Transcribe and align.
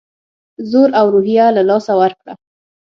زور 0.71 0.89
او 0.99 1.05
روحیه 1.13 1.45
له 1.55 1.61
لاسه 1.69 1.93
ورکړه. 2.01 2.33